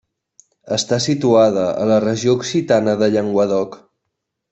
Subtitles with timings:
[0.77, 3.79] Està situada a la regió occitana de Llenguadoc.